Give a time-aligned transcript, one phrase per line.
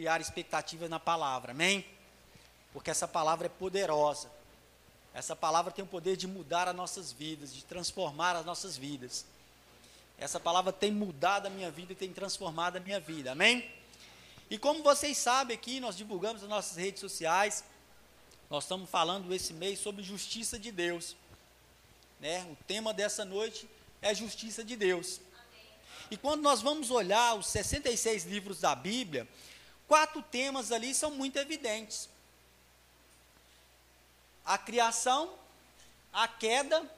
[0.00, 1.84] criar expectativa na palavra, amém?
[2.72, 4.30] Porque essa palavra é poderosa.
[5.12, 9.26] Essa palavra tem o poder de mudar as nossas vidas, de transformar as nossas vidas.
[10.16, 13.70] Essa palavra tem mudado a minha vida e tem transformado a minha vida, amém?
[14.48, 17.62] E como vocês sabem aqui, nós divulgamos nas nossas redes sociais,
[18.48, 21.14] nós estamos falando esse mês sobre justiça de Deus.
[22.18, 22.42] Né?
[22.50, 23.68] O tema dessa noite
[24.00, 25.20] é justiça de Deus.
[26.10, 29.28] E quando nós vamos olhar os 66 livros da Bíblia,
[29.90, 32.08] quatro temas ali são muito evidentes:
[34.44, 35.34] a criação,
[36.12, 36.88] a queda,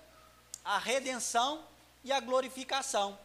[0.62, 1.67] a redenção
[2.05, 3.19] e a glorificação.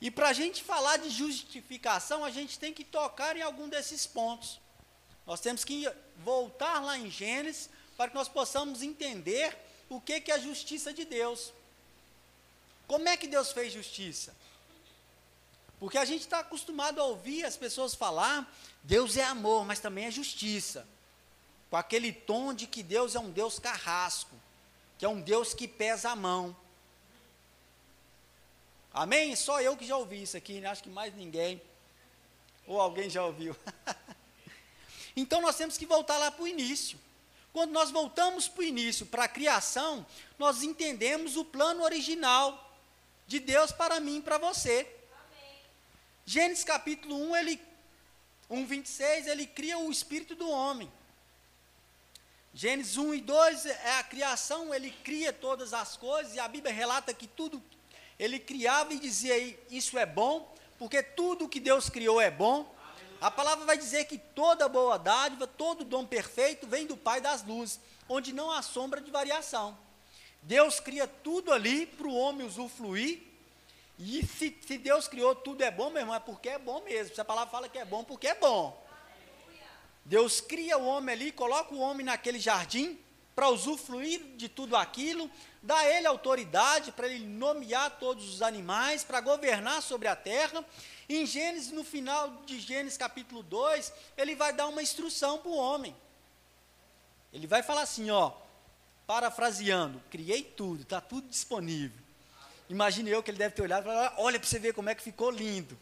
[0.00, 4.06] E para a gente falar de justificação, a gente tem que tocar em algum desses
[4.06, 4.58] pontos.
[5.26, 5.86] Nós temos que
[6.16, 9.54] voltar lá em Gênesis para que nós possamos entender
[9.90, 11.52] o que, que é a justiça de Deus.
[12.86, 14.34] Como é que Deus fez justiça?
[15.84, 18.50] Porque a gente está acostumado a ouvir as pessoas falar,
[18.82, 20.88] Deus é amor, mas também é justiça.
[21.68, 24.34] Com aquele tom de que Deus é um Deus carrasco,
[24.96, 26.56] que é um Deus que pesa a mão.
[28.94, 29.36] Amém?
[29.36, 30.68] Só eu que já ouvi isso aqui, né?
[30.68, 31.60] acho que mais ninguém.
[32.66, 33.54] Ou alguém já ouviu.
[35.14, 36.98] então nós temos que voltar lá para o início.
[37.52, 40.06] Quando nós voltamos para o início, para a criação,
[40.38, 42.74] nós entendemos o plano original
[43.26, 44.93] de Deus para mim e para você.
[46.26, 47.60] Gênesis capítulo 1, ele,
[48.48, 50.90] 1, 26, ele cria o espírito do homem.
[52.54, 56.72] Gênesis 1 e 2 é a criação, ele cria todas as coisas, e a Bíblia
[56.72, 57.62] relata que tudo
[58.18, 59.36] ele criava e dizia
[59.68, 62.72] isso é bom, porque tudo que Deus criou é bom.
[63.20, 67.42] A palavra vai dizer que toda boa dádiva, todo dom perfeito vem do Pai das
[67.42, 69.76] luzes, onde não há sombra de variação.
[70.42, 73.33] Deus cria tudo ali para o homem usufruir.
[73.98, 77.14] E se, se, Deus criou tudo é bom, meu irmão, é porque é bom mesmo.
[77.14, 78.82] Se a palavra fala que é bom, porque é bom.
[80.04, 82.98] Deus cria o homem ali, coloca o homem naquele jardim
[83.34, 85.28] para usufruir de tudo aquilo,
[85.62, 90.64] dá a ele autoridade para ele nomear todos os animais, para governar sobre a terra.
[91.08, 95.56] Em Gênesis, no final de Gênesis capítulo 2, ele vai dar uma instrução para o
[95.56, 95.94] homem.
[97.32, 98.32] Ele vai falar assim, ó,
[99.06, 102.03] parafraseando, criei tudo, está tudo disponível.
[102.68, 104.94] Imagine eu que ele deve ter olhado e falado, olha para você ver como é
[104.94, 105.78] que ficou lindo.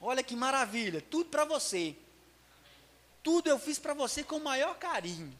[0.00, 1.96] Olha que maravilha, tudo para você.
[3.22, 5.36] Tudo eu fiz para você com o maior carinho,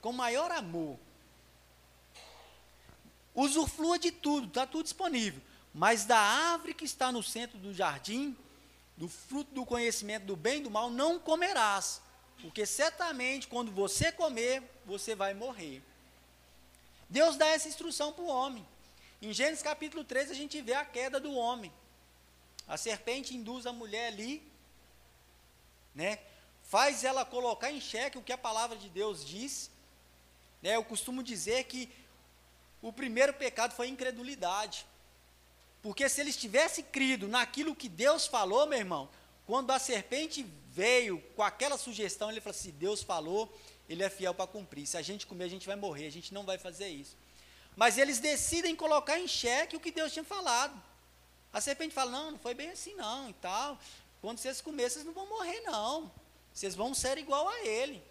[0.00, 0.98] com o maior amor.
[3.34, 5.40] Usufrua de tudo, está tudo disponível.
[5.74, 8.36] Mas da árvore que está no centro do jardim,
[8.96, 12.00] do fruto do conhecimento do bem e do mal, não comerás.
[12.40, 15.82] Porque certamente, quando você comer, você vai morrer.
[17.08, 18.66] Deus dá essa instrução para o homem.
[19.20, 21.72] Em Gênesis capítulo 3, a gente vê a queda do homem.
[22.66, 24.42] A serpente induz a mulher ali,
[25.94, 26.18] né?
[26.66, 29.70] faz ela colocar em xeque o que a palavra de Deus diz.
[30.62, 30.76] Né?
[30.76, 31.88] Eu costumo dizer que
[32.82, 34.84] o primeiro pecado foi a incredulidade.
[35.82, 39.08] Porque se eles tivessem crido naquilo que Deus falou, meu irmão,
[39.46, 43.56] quando a serpente veio com aquela sugestão, ele falou assim: Deus falou,
[43.88, 44.86] ele é fiel para cumprir.
[44.86, 47.16] Se a gente comer, a gente vai morrer, a gente não vai fazer isso.
[47.76, 50.82] Mas eles decidem colocar em xeque o que Deus tinha falado.
[51.52, 53.78] A serpente fala: Não, não foi bem assim, não, e tal.
[54.20, 56.10] Quando vocês comerem, vocês não vão morrer, não.
[56.52, 58.02] Vocês vão ser igual a ele.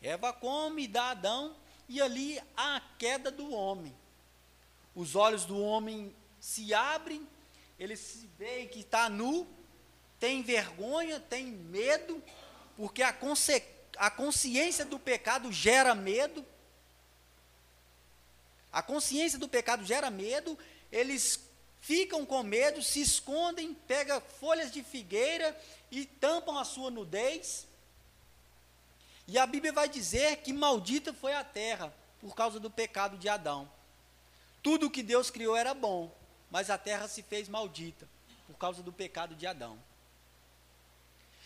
[0.00, 1.56] Eva come, dá Adão,
[1.88, 3.94] e ali há a queda do homem.
[4.94, 7.26] Os olhos do homem se abrem,
[7.78, 9.46] ele se vê que está nu,
[10.18, 12.22] tem vergonha, tem medo,
[12.76, 13.12] porque a,
[14.10, 16.44] consciência do pecado gera medo.
[18.72, 20.58] A consciência do pecado gera medo,
[20.90, 21.40] eles
[21.80, 25.54] ficam com medo, se escondem, pegam folhas de figueira
[25.90, 27.66] e tampam a sua nudez.
[29.28, 33.28] E a Bíblia vai dizer que maldita foi a terra por causa do pecado de
[33.28, 33.70] Adão.
[34.62, 36.14] Tudo que Deus criou era bom,
[36.50, 38.08] mas a terra se fez maldita
[38.46, 39.78] por causa do pecado de Adão.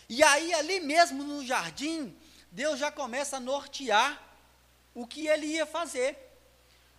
[0.09, 2.17] E aí, ali mesmo no jardim,
[2.53, 4.23] Deus já começa a nortear
[4.95, 6.26] o que ele ia fazer.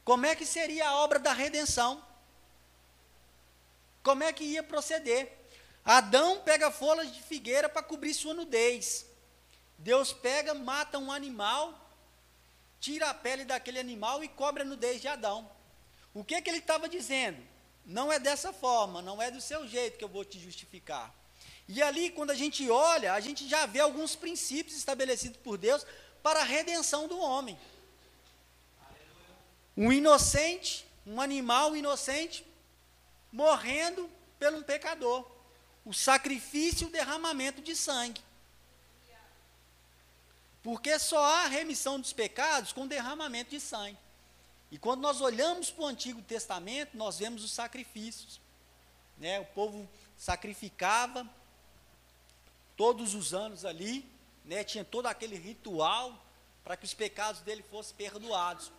[0.07, 2.01] Como é que seria a obra da redenção?
[4.01, 5.37] Como é que ia proceder?
[5.83, 9.05] Adão pega folhas de figueira para cobrir sua nudez.
[9.77, 11.77] Deus pega, mata um animal,
[12.79, 15.51] tira a pele daquele animal e cobre a nudez de Adão.
[16.13, 17.45] O que, que ele estava dizendo?
[17.85, 21.13] Não é dessa forma, não é do seu jeito que eu vou te justificar.
[21.67, 25.85] E ali, quando a gente olha, a gente já vê alguns princípios estabelecidos por Deus
[26.23, 27.59] para a redenção do homem.
[29.77, 32.43] Um inocente, um animal inocente,
[33.31, 34.09] morrendo
[34.39, 35.29] pelo um pecador.
[35.85, 38.21] O sacrifício e o derramamento de sangue.
[40.63, 43.97] Porque só há remissão dos pecados com derramamento de sangue.
[44.69, 48.41] E quando nós olhamos para o Antigo Testamento, nós vemos os sacrifícios.
[49.17, 49.39] Né?
[49.39, 49.87] O povo
[50.17, 51.25] sacrificava
[52.75, 54.05] todos os anos ali,
[54.43, 54.63] né?
[54.63, 56.21] tinha todo aquele ritual
[56.63, 58.71] para que os pecados dele fossem perdoados.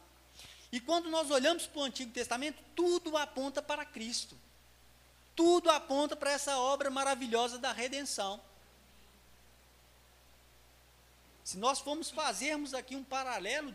[0.71, 4.37] E quando nós olhamos para o Antigo Testamento, tudo aponta para Cristo.
[5.35, 8.41] Tudo aponta para essa obra maravilhosa da redenção.
[11.45, 13.75] Se nós formos fazermos aqui um paralelo,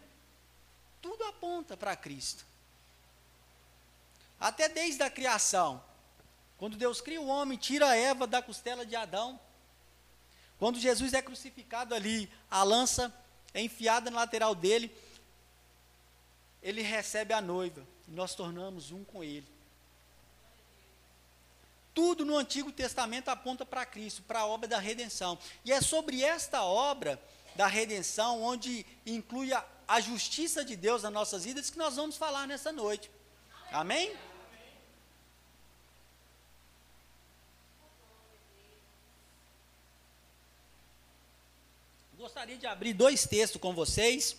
[1.02, 2.46] tudo aponta para Cristo.
[4.40, 5.84] Até desde a criação.
[6.60, 9.40] Quando Deus cria o homem, tira Eva da costela de Adão.
[10.60, 13.14] Quando Jesus é crucificado ali, a lança
[13.54, 14.96] é enfiada na lateral dele,
[16.64, 19.46] ele recebe a noiva, e nós tornamos um com ele.
[21.94, 25.38] Tudo no Antigo Testamento aponta para Cristo, para a obra da redenção.
[25.64, 27.22] E é sobre esta obra
[27.56, 32.18] da redenção, onde inclui a, a justiça de Deus nas nossas vidas, que nós vamos
[32.18, 33.12] falar nessa noite.
[33.72, 34.16] Amém?
[42.18, 44.38] Gostaria de abrir dois textos com vocês.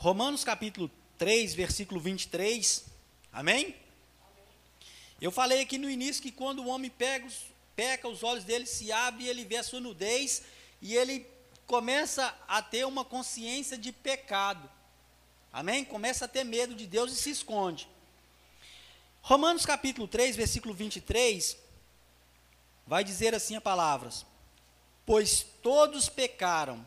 [0.00, 2.84] Romanos capítulo 3, versículo 23.
[3.32, 3.74] Amém?
[5.20, 7.26] Eu falei aqui no início que quando o homem pega
[7.74, 10.42] peca, os olhos dele se abrem e ele vê a sua nudez
[10.80, 11.26] e ele
[11.66, 14.70] começa a ter uma consciência de pecado.
[15.52, 15.84] Amém?
[15.84, 17.88] Começa a ter medo de Deus e se esconde.
[19.20, 21.58] Romanos capítulo 3, versículo 23,
[22.86, 24.24] vai dizer assim a palavras:
[25.04, 26.86] Pois todos pecaram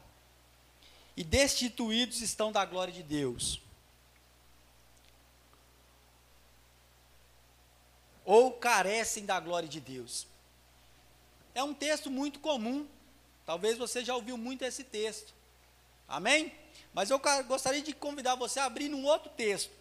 [1.15, 3.61] e destituídos estão da glória de Deus
[8.23, 10.27] ou carecem da glória de Deus.
[11.53, 12.87] É um texto muito comum,
[13.45, 15.33] talvez você já ouviu muito esse texto,
[16.07, 16.53] amém?
[16.93, 19.71] Mas eu gostaria de convidar você a abrir num outro texto,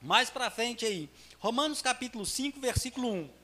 [0.00, 1.08] mais para frente aí,
[1.38, 3.39] Romanos capítulo 5, versículo 1.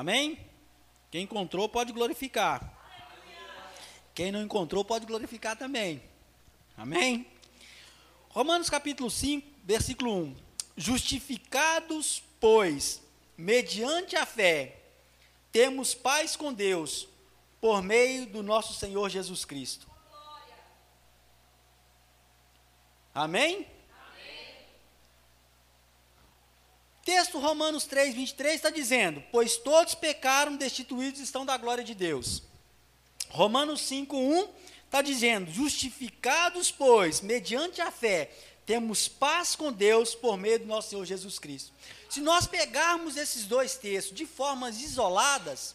[0.00, 0.38] Amém?
[1.10, 2.72] Quem encontrou pode glorificar.
[4.14, 6.02] Quem não encontrou pode glorificar também.
[6.74, 7.26] Amém?
[8.30, 10.36] Romanos capítulo 5, versículo 1.
[10.74, 13.02] Justificados, pois,
[13.36, 14.80] mediante a fé,
[15.52, 17.06] temos paz com Deus,
[17.60, 19.86] por meio do nosso Senhor Jesus Cristo.
[23.14, 23.66] Amém?
[27.10, 32.40] Texto Romanos 3, 23 está dizendo: Pois todos pecaram, destituídos estão da glória de Deus.
[33.30, 34.48] Romanos 5:1
[34.84, 38.30] está dizendo: justificados, pois, mediante a fé,
[38.64, 41.72] temos paz com Deus por meio do nosso Senhor Jesus Cristo.
[42.08, 45.74] Se nós pegarmos esses dois textos de formas isoladas,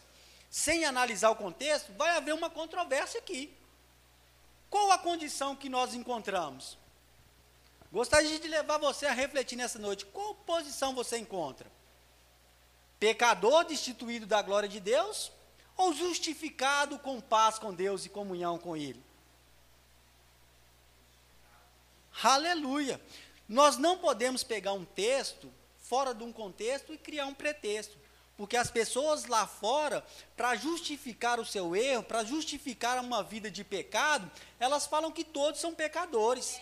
[0.50, 3.54] sem analisar o contexto, vai haver uma controvérsia aqui.
[4.70, 6.78] Qual a condição que nós encontramos?
[7.92, 10.06] Gostaria de levar você a refletir nessa noite.
[10.06, 11.72] Qual posição você encontra?
[13.00, 15.32] Pecador destituído da glória de Deus
[15.78, 19.04] ou justificado com paz com Deus e comunhão com Ele?
[22.24, 23.00] Aleluia!
[23.48, 27.98] Nós não podemos pegar um texto fora de um contexto e criar um pretexto.
[28.38, 30.06] Porque as pessoas lá fora,
[30.36, 34.30] para justificar o seu erro, para justificar uma vida de pecado,
[34.60, 36.60] elas falam que todos são pecadores.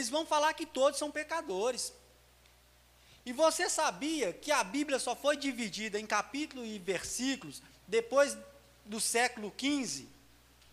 [0.00, 1.92] Eles vão falar que todos são pecadores.
[3.26, 8.34] E você sabia que a Bíblia só foi dividida em capítulos e versículos depois
[8.86, 10.06] do século XV?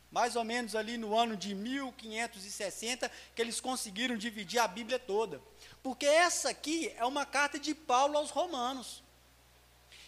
[0.09, 5.41] Mais ou menos ali no ano de 1560, que eles conseguiram dividir a Bíblia toda.
[5.83, 9.03] Porque essa aqui é uma carta de Paulo aos Romanos.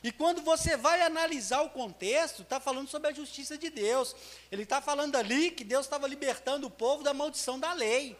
[0.02, 4.16] E quando você vai analisar o contexto, está falando sobre a justiça de Deus.
[4.50, 8.18] Ele está falando ali que Deus estava libertando o povo da maldição da lei.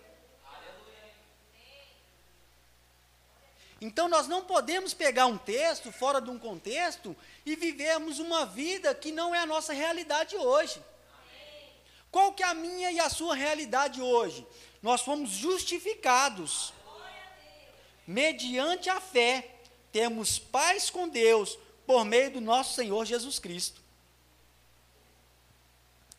[3.82, 8.94] Então nós não podemos pegar um texto fora de um contexto e vivermos uma vida
[8.94, 10.82] que não é a nossa realidade hoje.
[12.12, 14.46] Qual que é a minha e a sua realidade hoje?
[14.82, 16.74] Nós fomos justificados.
[18.06, 19.56] Mediante a fé,
[19.92, 23.82] temos paz com Deus por meio do nosso Senhor Jesus Cristo.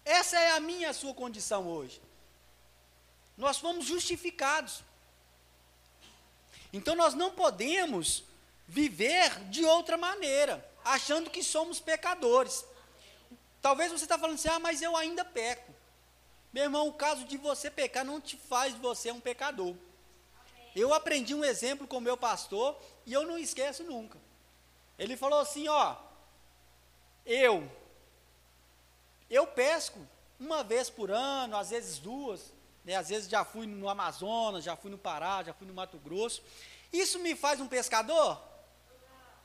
[0.05, 2.01] Essa é a minha e a sua condição hoje.
[3.37, 4.83] Nós fomos justificados.
[6.73, 8.25] Então nós não podemos
[8.67, 12.65] viver de outra maneira, achando que somos pecadores.
[13.61, 15.75] Talvez você está falando assim, ah, mas eu ainda peco.
[16.53, 19.75] Meu irmão, o caso de você pecar não te faz você um pecador.
[20.75, 24.19] Eu aprendi um exemplo com o meu pastor e eu não esqueço nunca.
[24.99, 25.97] Ele falou assim, ó,
[27.27, 27.71] eu,
[29.29, 29.99] eu pesco
[30.39, 32.53] uma vez por ano, às vezes duas,
[32.85, 35.99] né, às vezes já fui no Amazonas, já fui no Pará, já fui no Mato
[35.99, 36.43] Grosso.
[36.93, 38.41] Isso me faz um pescador?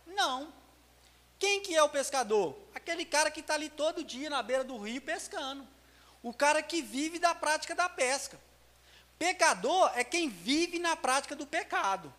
[0.07, 0.53] Não.
[1.37, 2.57] Quem que é o pescador?
[2.73, 5.67] Aquele cara que está ali todo dia na beira do rio pescando.
[6.23, 8.39] O cara que vive da prática da pesca.
[9.19, 12.13] Pecador é quem vive na prática do pecado.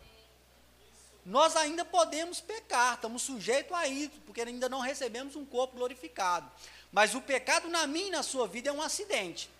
[1.24, 6.48] Nós ainda podemos pecar, estamos sujeitos a isso, porque ainda não recebemos um corpo glorificado.
[6.92, 9.50] Mas o pecado na minha e na sua vida é um acidente.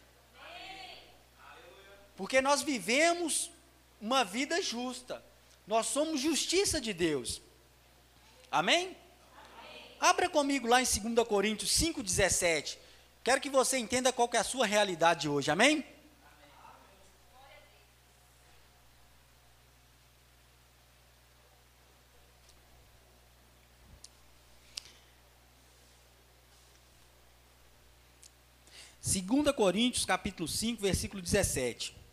[2.17, 3.51] Porque nós vivemos
[4.01, 5.23] uma vida justa.
[5.67, 7.43] Nós somos justiça de Deus.
[8.51, 8.97] Amém?
[10.01, 12.79] Abra comigo lá em 2 Coríntios 5,17.
[13.23, 15.51] Quero que você entenda qual que é a sua realidade hoje.
[15.51, 15.85] Amém?
[29.01, 32.06] Segunda Coríntios, capítulo 5, versículo 17.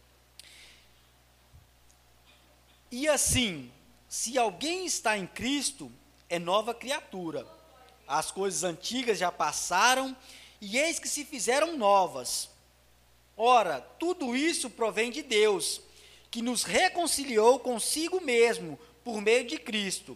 [2.96, 3.72] E assim,
[4.08, 5.92] se alguém está em Cristo,
[6.30, 7.44] é nova criatura.
[8.08, 10.16] As coisas antigas já passaram
[10.62, 12.52] e eis que se fizeram novas.
[13.36, 15.82] Ora, tudo isso provém de Deus,
[16.30, 20.16] que nos reconciliou consigo mesmo por meio de Cristo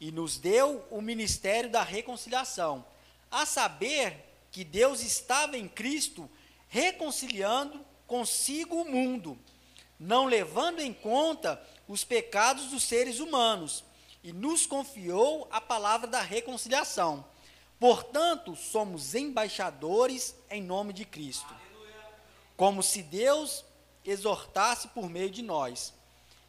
[0.00, 2.86] e nos deu o ministério da reconciliação,
[3.30, 4.16] a saber
[4.50, 6.26] que Deus estava em Cristo
[6.68, 9.38] reconciliando consigo o mundo,
[9.98, 13.84] não levando em conta os pecados dos seres humanos
[14.22, 17.24] e nos confiou a palavra da reconciliação.
[17.80, 21.54] Portanto, somos embaixadores em nome de Cristo.
[22.56, 23.64] Como se Deus
[24.04, 25.92] exortasse por meio de nós.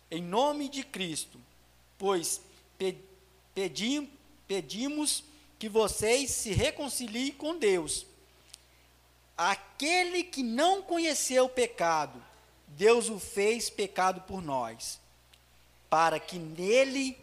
[0.10, 1.39] Em nome de Cristo.
[1.98, 2.41] Pois
[3.53, 4.10] pedim,
[4.48, 5.24] pedimos
[5.60, 8.06] que vocês se reconciliem com Deus.
[9.38, 12.24] Aquele que não conheceu o pecado,
[12.69, 14.99] Deus o fez pecado por nós,
[15.89, 17.17] para que nele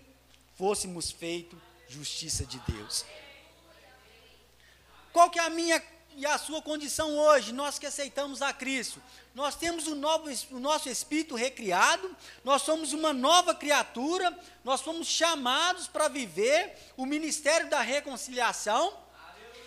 [0.57, 3.05] fôssemos feito justiça de Deus.
[5.13, 5.83] Qual que é a minha
[6.15, 9.03] e a sua condição hoje, nós que aceitamos a Cristo?
[9.35, 15.07] Nós temos o, novo, o nosso espírito recriado, nós somos uma nova criatura, nós somos
[15.07, 18.97] chamados para viver o ministério da reconciliação,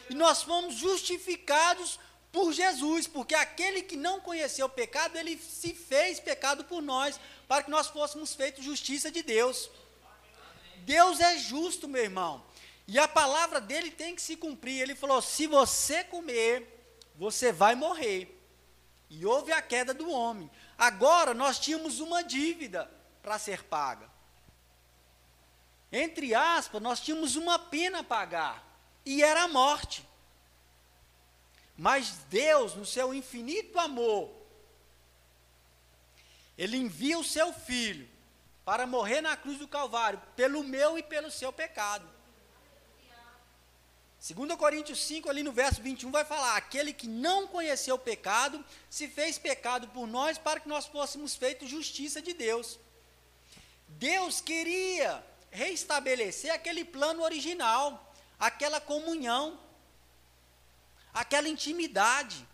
[0.09, 1.99] e nós fomos justificados
[2.31, 7.19] por Jesus, porque aquele que não conheceu o pecado, ele se fez pecado por nós,
[7.47, 9.69] para que nós fôssemos feitos justiça de Deus.
[10.79, 12.43] Deus é justo, meu irmão.
[12.87, 14.81] E a palavra dele tem que se cumprir.
[14.81, 18.35] Ele falou: se você comer, você vai morrer.
[19.09, 20.49] E houve a queda do homem.
[20.77, 22.89] Agora nós tínhamos uma dívida
[23.21, 24.09] para ser paga.
[25.91, 28.63] Entre aspas, nós tínhamos uma pena a pagar.
[29.05, 30.07] E era a morte.
[31.79, 34.29] Mas Deus, no seu infinito amor,
[36.57, 38.05] Ele envia o seu filho
[38.65, 42.05] para morrer na cruz do Calvário, pelo meu e pelo seu pecado.
[44.19, 48.63] 2 Coríntios 5, ali no verso 21, vai falar: Aquele que não conheceu o pecado,
[48.89, 52.77] se fez pecado por nós, para que nós fôssemos feitos justiça de Deus.
[53.87, 59.57] Deus queria reestabelecer aquele plano original, aquela comunhão,
[61.13, 62.47] aquela intimidade.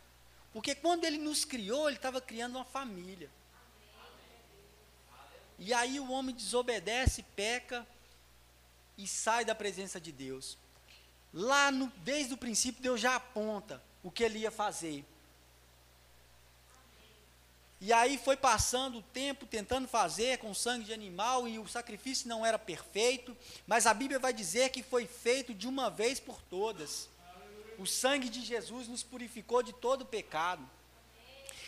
[0.53, 3.29] Porque quando Ele nos criou, Ele estava criando uma família.
[5.57, 7.87] E aí o homem desobedece, peca
[8.97, 10.57] e sai da presença de Deus.
[11.33, 15.03] Lá no, desde o princípio Deus já aponta o que ele ia fazer.
[17.81, 22.27] E aí foi passando o tempo tentando fazer com sangue de animal e o sacrifício
[22.27, 23.35] não era perfeito,
[23.67, 27.09] mas a Bíblia vai dizer que foi feito de uma vez por todas.
[27.77, 30.67] O sangue de Jesus nos purificou de todo pecado.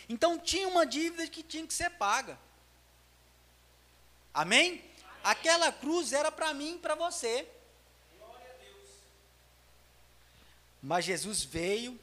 [0.08, 2.38] Então tinha uma dívida que tinha que ser paga.
[4.32, 4.82] Amém?
[5.22, 7.46] Aquela cruz era para mim e para você.
[10.82, 11.98] Mas Jesus veio,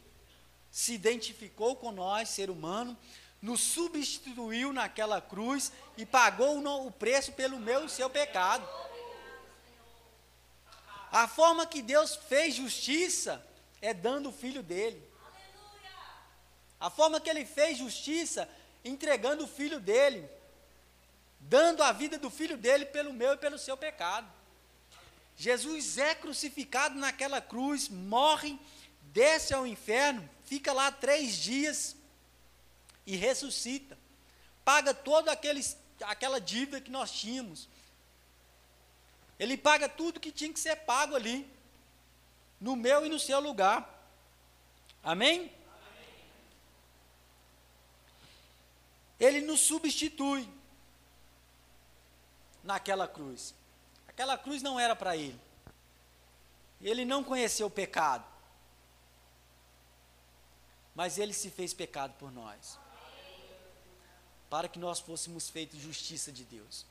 [0.69, 2.97] se identificou com nós, ser humano,
[3.41, 8.67] nos substituiu naquela cruz e pagou o preço pelo meu e seu pecado.
[11.11, 13.45] A forma que Deus fez justiça
[13.81, 15.01] é dando o filho dele.
[16.79, 18.49] A forma que ele fez justiça
[18.83, 20.29] entregando o filho dele.
[21.47, 24.27] dando a vida do filho dele pelo meu e pelo seu pecado.
[25.37, 28.57] Jesus é crucificado naquela cruz, morre,
[29.01, 31.95] desce ao inferno, fica lá três dias
[33.05, 33.97] e ressuscita.
[34.63, 37.69] Paga toda aquela dívida que nós tínhamos.
[39.37, 41.47] Ele paga tudo que tinha que ser pago ali,
[42.65, 43.79] no meu e no seu lugar.
[45.03, 45.51] Amém?
[49.19, 50.49] Ele nos substitui
[52.63, 53.53] naquela cruz.
[54.07, 55.39] Aquela cruz não era para ele.
[56.81, 58.25] Ele não conheceu o pecado.
[60.95, 62.79] Mas ele se fez pecado por nós.
[64.49, 66.83] Para que nós fôssemos feitos justiça de Deus.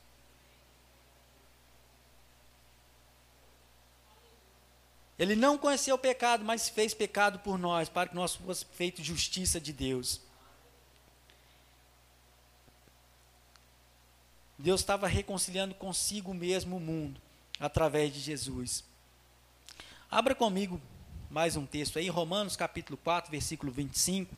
[5.17, 9.05] Ele não conheceu o pecado, mas fez pecado por nós, para que nós fôssemos feitos
[9.05, 10.19] justiça de Deus.
[14.57, 17.21] Deus estava reconciliando consigo mesmo o mundo
[17.59, 18.83] através de Jesus.
[20.09, 20.81] Abra comigo
[21.29, 24.35] mais um texto aí, Romanos capítulo 4, versículo 25.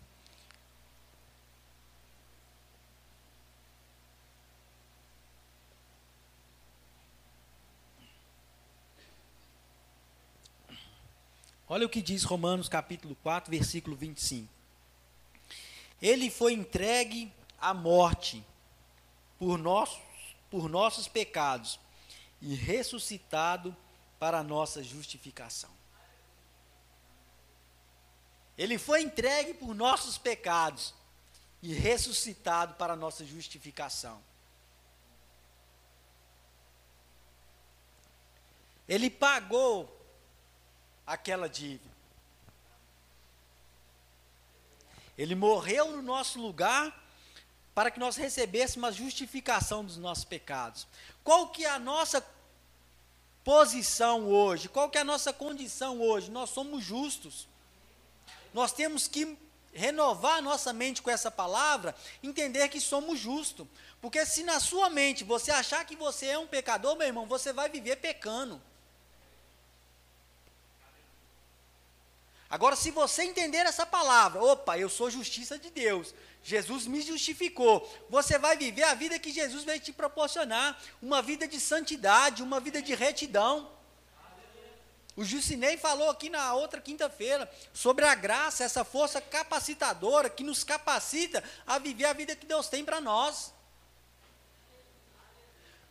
[11.69, 14.47] Olha o que diz Romanos capítulo 4, versículo 25.
[16.01, 18.43] Ele foi entregue à morte
[19.37, 20.07] por nossos
[20.49, 21.79] por nossos pecados
[22.41, 23.75] e ressuscitado
[24.19, 25.69] para nossa justificação.
[28.57, 30.93] Ele foi entregue por nossos pecados
[31.61, 34.21] e ressuscitado para nossa justificação.
[38.87, 39.96] Ele pagou
[41.07, 41.89] aquela dívida.
[45.17, 47.05] Ele morreu no nosso lugar
[47.73, 50.85] para que nós recebêssemos a justificação dos nossos pecados.
[51.23, 52.23] Qual que é a nossa
[53.43, 54.67] posição hoje?
[54.67, 56.29] Qual que é a nossa condição hoje?
[56.29, 57.47] Nós somos justos.
[58.53, 59.37] Nós temos que
[59.73, 63.67] renovar nossa mente com essa palavra, entender que somos justos.
[64.01, 67.53] Porque se na sua mente você achar que você é um pecador, meu irmão, você
[67.53, 68.61] vai viver pecando.
[72.49, 77.85] Agora, se você entender essa palavra, opa, eu sou justiça de Deus, Jesus me justificou,
[78.09, 82.59] você vai viver a vida que Jesus veio te proporcionar, uma vida de santidade, uma
[82.59, 83.69] vida de retidão.
[85.17, 90.63] O Jucinei falou aqui na outra quinta-feira sobre a graça, essa força capacitadora que nos
[90.63, 93.51] capacita a viver a vida que Deus tem para nós.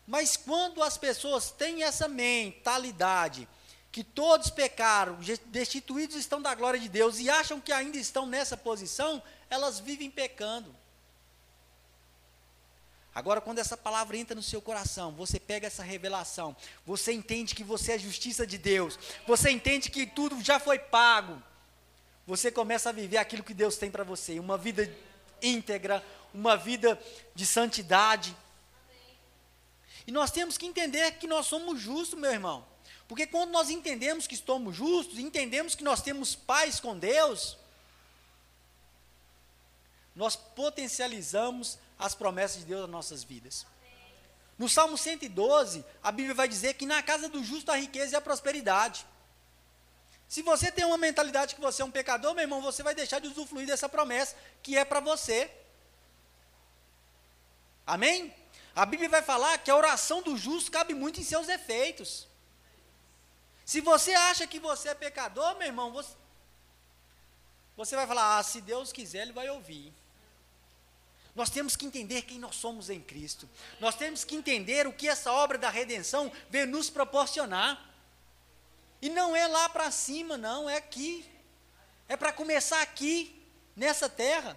[0.06, 3.48] Mas quando as pessoas têm essa mentalidade
[3.96, 8.54] que todos pecaram, destituídos estão da glória de Deus e acham que ainda estão nessa
[8.54, 10.76] posição, elas vivem pecando.
[13.14, 16.54] Agora, quando essa palavra entra no seu coração, você pega essa revelação,
[16.84, 21.42] você entende que você é justiça de Deus, você entende que tudo já foi pago,
[22.26, 24.94] você começa a viver aquilo que Deus tem para você, uma vida
[25.40, 26.04] íntegra,
[26.34, 27.00] uma vida
[27.34, 28.36] de santidade.
[30.06, 32.75] E nós temos que entender que nós somos justos, meu irmão.
[33.08, 37.56] Porque quando nós entendemos que somos justos, entendemos que nós temos paz com Deus,
[40.14, 43.66] nós potencializamos as promessas de Deus nas nossas vidas.
[44.58, 48.16] No Salmo 112, a Bíblia vai dizer que na casa do justo a riqueza e
[48.16, 49.06] a prosperidade.
[50.28, 53.20] Se você tem uma mentalidade que você é um pecador, meu irmão, você vai deixar
[53.20, 55.50] de usufruir dessa promessa que é para você.
[57.86, 58.34] Amém?
[58.74, 62.26] A Bíblia vai falar que a oração do justo cabe muito em seus efeitos.
[63.66, 66.14] Se você acha que você é pecador, meu irmão, você,
[67.76, 69.92] você vai falar: ah, se Deus quiser, Ele vai ouvir.
[71.34, 73.46] Nós temos que entender quem nós somos em Cristo.
[73.80, 77.92] Nós temos que entender o que essa obra da redenção veio nos proporcionar.
[79.02, 81.28] E não é lá para cima, não, é aqui.
[82.08, 83.34] É para começar aqui,
[83.74, 84.56] nessa terra.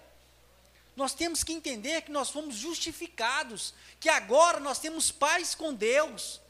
[0.94, 6.40] Nós temos que entender que nós fomos justificados, que agora nós temos paz com Deus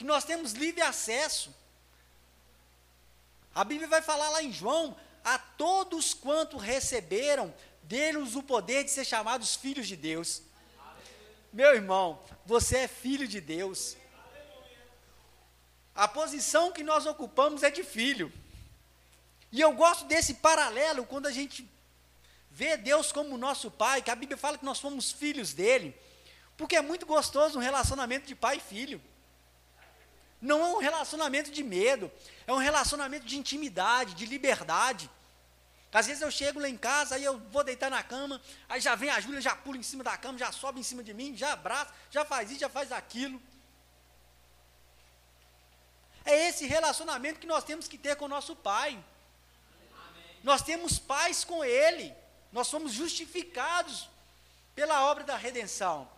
[0.00, 1.54] que nós temos livre acesso.
[3.54, 8.90] A Bíblia vai falar lá em João: a todos quanto receberam, deram-nos o poder de
[8.90, 10.40] ser chamados filhos de Deus.
[11.52, 13.94] Meu irmão, você é filho de Deus.
[15.94, 18.32] A posição que nós ocupamos é de filho.
[19.52, 21.70] E eu gosto desse paralelo quando a gente
[22.50, 25.94] vê Deus como nosso pai, que a Bíblia fala que nós somos filhos dele,
[26.56, 29.09] porque é muito gostoso um relacionamento de pai e filho.
[30.40, 32.10] Não é um relacionamento de medo,
[32.46, 35.10] é um relacionamento de intimidade, de liberdade.
[35.92, 38.94] Às vezes eu chego lá em casa, aí eu vou deitar na cama, aí já
[38.94, 41.36] vem a Júlia, já pula em cima da cama, já sobe em cima de mim,
[41.36, 43.42] já abraça, já faz isso, já faz aquilo.
[46.24, 48.90] É esse relacionamento que nós temos que ter com o nosso Pai.
[48.90, 50.36] Amém.
[50.44, 52.14] Nós temos paz com Ele.
[52.52, 54.08] Nós somos justificados
[54.74, 56.08] pela obra da redenção.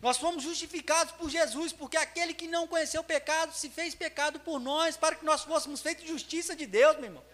[0.00, 4.40] Nós fomos justificados por Jesus, porque aquele que não conheceu o pecado se fez pecado
[4.40, 7.24] por nós, para que nós fôssemos feitos justiça de Deus, meu irmão.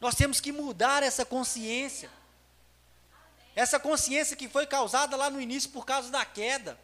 [0.00, 2.10] Nós temos que mudar essa consciência.
[3.54, 6.78] Essa consciência que foi causada lá no início por causa da queda.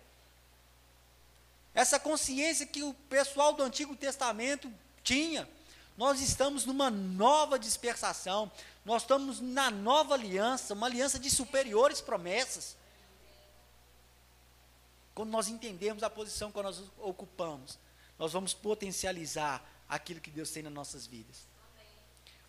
[1.75, 4.73] Essa consciência que o pessoal do Antigo Testamento
[5.05, 5.49] tinha.
[5.97, 8.51] Nós estamos numa nova dispersação.
[8.85, 12.78] Nós estamos na nova aliança, uma aliança de superiores promessas.
[15.19, 17.77] Quando nós entendermos a posição que nós ocupamos,
[18.17, 21.39] nós vamos potencializar aquilo que Deus tem nas nossas vidas.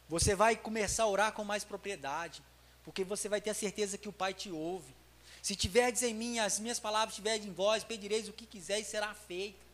[0.07, 2.43] Você vai começar a orar com mais propriedade,
[2.83, 4.93] porque você vai ter a certeza que o Pai te ouve.
[5.41, 8.85] Se tiverdes em mim, as minhas palavras estiverem em vós, pedireis o que quiser e
[8.85, 9.65] será feito.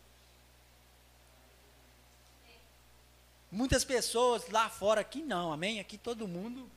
[3.52, 5.82] Muitas pessoas lá fora, aqui não, amém?
[5.82, 6.72] Aqui todo mundo,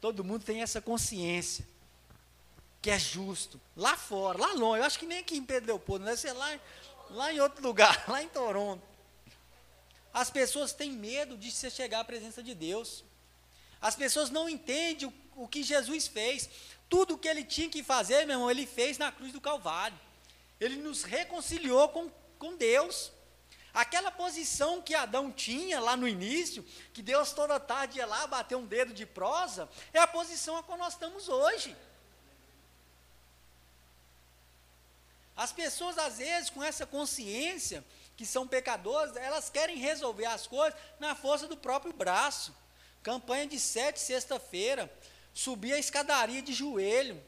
[0.00, 1.73] todo mundo tem essa consciência
[2.84, 3.58] que é justo.
[3.74, 6.60] Lá fora, lá longe, eu acho que nem aqui em Pedro Leopoldo, deve ser lá,
[7.08, 8.82] lá em outro lugar, lá em Toronto.
[10.12, 13.02] As pessoas têm medo de se chegar à presença de Deus.
[13.80, 16.50] As pessoas não entendem o, o que Jesus fez.
[16.86, 19.98] Tudo o que ele tinha que fazer, meu irmão, ele fez na cruz do Calvário.
[20.60, 23.10] Ele nos reconciliou com, com Deus.
[23.72, 28.56] Aquela posição que Adão tinha lá no início, que Deus toda tarde ia lá bater
[28.56, 31.74] um dedo de prosa, é a posição a qual nós estamos hoje.
[35.36, 37.84] As pessoas, às vezes, com essa consciência,
[38.16, 42.54] que são pecadores, elas querem resolver as coisas na força do próprio braço.
[43.02, 44.90] Campanha de sete, sexta-feira,
[45.32, 47.20] subir a escadaria de joelho.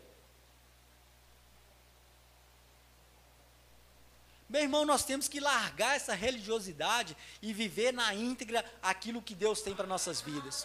[4.49, 9.61] Meu irmão, nós temos que largar essa religiosidade e viver na íntegra aquilo que Deus
[9.61, 10.65] tem para nossas vidas.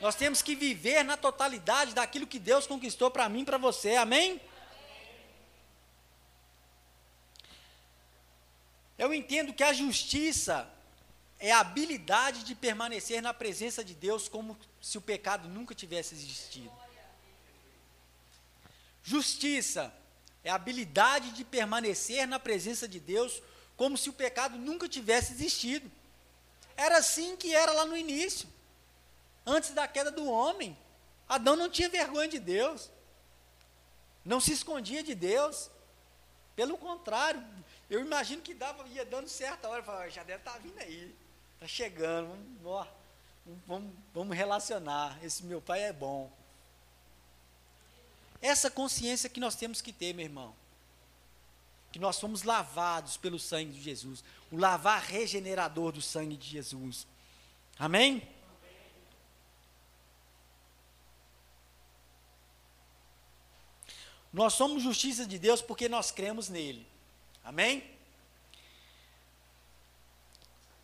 [0.00, 3.94] Nós temos que viver na totalidade daquilo que Deus conquistou para mim e para você.
[3.94, 4.40] Amém?
[8.98, 10.68] Eu entendo que a justiça
[11.38, 16.14] é a habilidade de permanecer na presença de Deus como se o pecado nunca tivesse
[16.14, 16.72] existido.
[19.02, 19.92] Justiça
[20.44, 23.42] é a habilidade de permanecer na presença de Deus
[23.76, 25.90] como se o pecado nunca tivesse existido.
[26.76, 28.48] Era assim que era lá no início.
[29.44, 30.78] Antes da queda do homem,
[31.28, 32.90] Adão não tinha vergonha de Deus.
[34.24, 35.70] Não se escondia de Deus.
[36.54, 37.44] Pelo contrário,
[37.92, 41.14] eu imagino que dava, ia dando certa hora, falava, já deve estar tá vindo aí,
[41.52, 42.26] está chegando,
[42.62, 42.88] vamos,
[43.66, 46.32] vamos, vamos relacionar, esse meu pai é bom.
[48.40, 50.56] Essa consciência que nós temos que ter, meu irmão,
[51.92, 57.06] que nós somos lavados pelo sangue de Jesus, o lavar regenerador do sangue de Jesus.
[57.78, 58.26] Amém?
[64.32, 66.90] Nós somos justiça de Deus porque nós cremos nele.
[67.44, 67.82] Amém?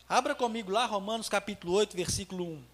[0.09, 2.65] Abra comigo lá, Romanos capítulo 8, versículo 1.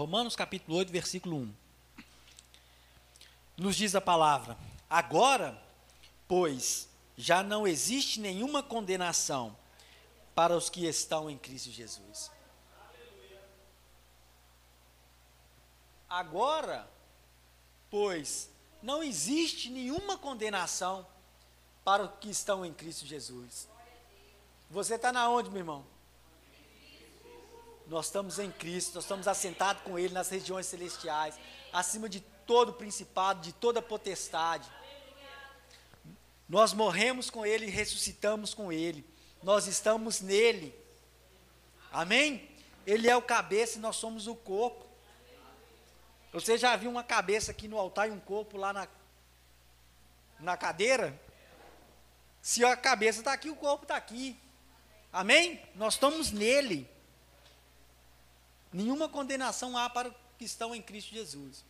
[0.00, 1.54] Romanos capítulo 8, versículo 1.
[3.56, 4.56] Nos diz a palavra:
[4.88, 5.62] Agora,
[6.28, 6.89] pois,
[7.20, 9.56] já não existe nenhuma condenação
[10.34, 12.30] para os que estão em Cristo Jesus.
[16.08, 16.90] Agora,
[17.90, 18.50] pois,
[18.82, 21.06] não existe nenhuma condenação
[21.84, 23.68] para os que estão em Cristo Jesus.
[24.70, 25.84] Você está na onde, meu irmão?
[27.86, 31.38] Nós estamos em Cristo, nós estamos assentados com Ele nas regiões celestiais,
[31.72, 34.68] acima de todo principado, de toda potestade.
[36.50, 39.06] Nós morremos com Ele e ressuscitamos com Ele.
[39.40, 40.74] Nós estamos nele.
[41.92, 42.50] Amém?
[42.84, 44.84] Ele é o cabeça e nós somos o corpo.
[46.32, 48.88] Você já viu uma cabeça aqui no altar e um corpo lá na,
[50.40, 51.16] na cadeira?
[52.42, 54.36] Se a cabeça está aqui, o corpo está aqui.
[55.12, 55.62] Amém?
[55.76, 56.90] Nós estamos nele.
[58.72, 61.64] Nenhuma condenação há para os que estão em Cristo Jesus.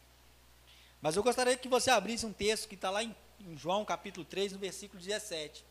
[1.03, 3.14] Mas eu gostaria que você abrisse um texto que está lá em
[3.46, 5.64] em João capítulo 3, no versículo 17.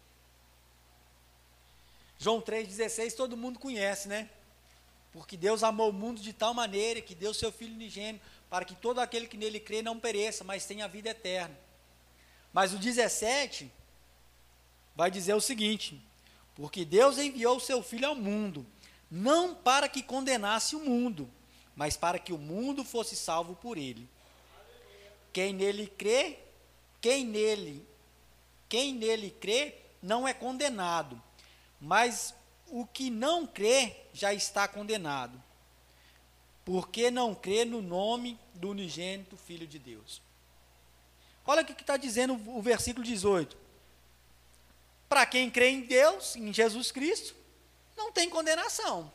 [2.17, 4.29] João 3,16 todo mundo conhece, né?
[5.12, 8.75] Porque Deus amou o mundo de tal maneira que deu seu Filho unigênito para que
[8.75, 11.58] todo aquele que nele crê não pereça, mas tenha vida eterna.
[12.51, 13.71] Mas o 17
[14.95, 16.01] vai dizer o seguinte:
[16.55, 18.65] Porque Deus enviou o seu Filho ao mundo,
[19.10, 21.29] não para que condenasse o mundo,
[21.75, 24.08] mas para que o mundo fosse salvo por ele.
[25.32, 26.39] Quem nele crê,
[27.01, 27.88] quem nele,
[28.67, 31.21] quem nele crê, não é condenado,
[31.79, 32.33] mas
[32.67, 35.41] o que não crê já está condenado,
[36.63, 40.21] porque não crê no nome do unigênito Filho de Deus.
[41.45, 43.57] Olha o que está dizendo o versículo 18.
[45.07, 47.35] Para quem crê em Deus, em Jesus Cristo,
[47.97, 49.12] não tem condenação.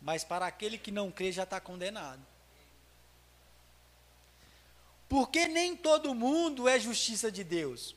[0.00, 2.20] Mas para aquele que não crê já está condenado.
[5.12, 7.94] Porque nem todo mundo é justiça de Deus.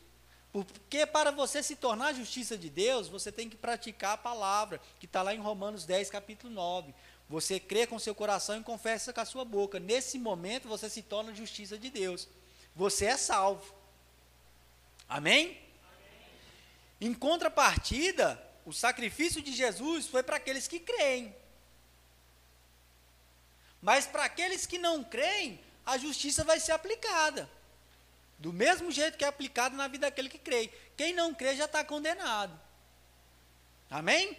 [0.52, 5.06] Porque para você se tornar justiça de Deus, você tem que praticar a palavra, que
[5.06, 6.94] está lá em Romanos 10, capítulo 9.
[7.30, 9.80] Você crê com seu coração e confessa com a sua boca.
[9.80, 12.28] Nesse momento você se torna justiça de Deus.
[12.76, 13.74] Você é salvo.
[15.08, 15.46] Amém?
[15.46, 15.58] Amém?
[17.00, 21.34] Em contrapartida, o sacrifício de Jesus foi para aqueles que creem.
[23.82, 27.50] Mas para aqueles que não creem, a justiça vai ser aplicada.
[28.38, 30.70] Do mesmo jeito que é aplicado na vida daquele que crê.
[30.98, 32.60] Quem não crê já está condenado.
[33.90, 34.38] Amém?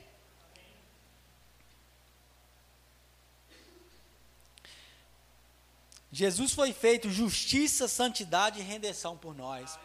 [6.12, 9.78] Jesus foi feito justiça, santidade e redenção por nós.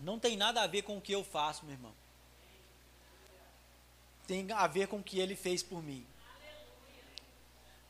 [0.00, 1.94] Não tem nada a ver com o que eu faço, meu irmão.
[4.28, 6.06] Tem a ver com o que ele fez por mim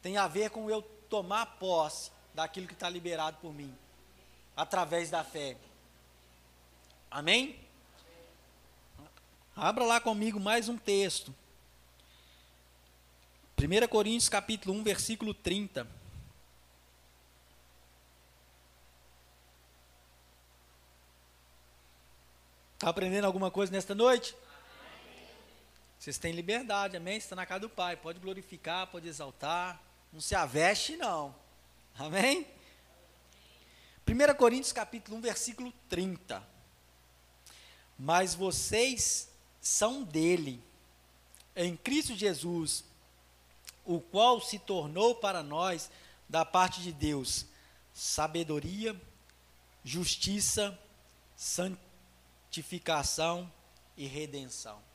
[0.02, 3.76] tem a ver com eu tomar posse daquilo que está liberado por mim,
[4.56, 5.56] através da fé.
[7.10, 7.58] Amém?
[9.56, 11.34] Abra lá comigo mais um texto.
[13.60, 15.86] 1 Coríntios capítulo 1, versículo 30.
[22.74, 24.36] Está aprendendo alguma coisa nesta noite?
[25.98, 27.16] Vocês têm liberdade, amém?
[27.16, 27.96] Está na casa do Pai.
[27.96, 29.82] Pode glorificar, pode exaltar.
[30.12, 31.34] Não se aveste, não.
[31.98, 32.46] Amém?
[34.06, 36.42] 1 Coríntios capítulo 1, versículo 30.
[37.98, 39.28] Mas vocês
[39.60, 40.62] são dele,
[41.56, 42.84] em Cristo Jesus,
[43.84, 45.90] o qual se tornou para nós,
[46.28, 47.46] da parte de Deus,
[47.92, 48.94] sabedoria,
[49.82, 50.78] justiça,
[51.36, 53.50] santificação
[53.96, 54.87] e redenção.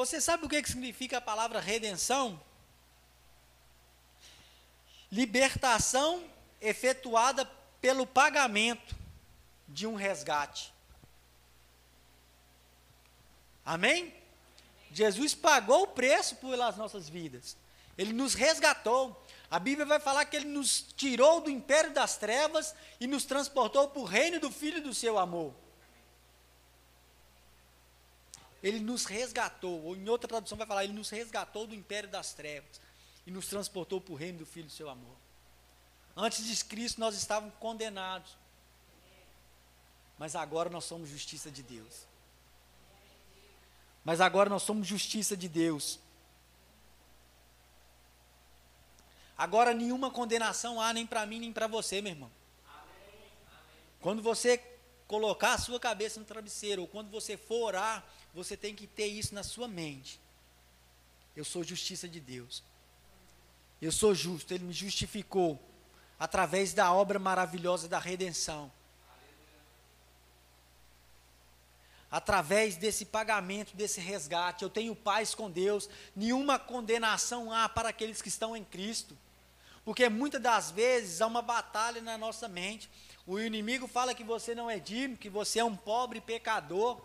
[0.00, 2.40] Você sabe o que, que significa a palavra redenção?
[5.12, 6.24] Libertação
[6.58, 7.44] efetuada
[7.82, 8.96] pelo pagamento
[9.68, 10.72] de um resgate.
[13.62, 14.14] Amém?
[14.90, 17.54] Jesus pagou o preço pelas nossas vidas.
[17.98, 19.22] Ele nos resgatou.
[19.50, 23.88] A Bíblia vai falar que ele nos tirou do império das trevas e nos transportou
[23.88, 25.54] para o reino do Filho do seu amor.
[28.62, 32.34] Ele nos resgatou, ou em outra tradução vai falar, ele nos resgatou do império das
[32.34, 32.80] trevas
[33.26, 35.16] e nos transportou para o reino do Filho do seu amor.
[36.16, 38.36] Antes de Cristo nós estávamos condenados,
[40.18, 42.04] mas agora nós somos justiça de Deus.
[44.04, 45.98] Mas agora nós somos justiça de Deus.
[49.36, 52.30] Agora nenhuma condenação há nem para mim nem para você, meu irmão.
[54.00, 54.58] Quando você
[55.06, 59.06] colocar a sua cabeça no travesseiro, ou quando você for orar, você tem que ter
[59.06, 60.20] isso na sua mente.
[61.36, 62.62] Eu sou justiça de Deus.
[63.80, 65.58] Eu sou justo, Ele me justificou
[66.18, 68.70] através da obra maravilhosa da redenção.
[72.10, 78.20] Através desse pagamento, desse resgate, eu tenho paz com Deus, nenhuma condenação há para aqueles
[78.20, 79.16] que estão em Cristo.
[79.84, 82.90] Porque muitas das vezes há uma batalha na nossa mente.
[83.26, 87.00] O inimigo fala que você não é digno, que você é um pobre pecador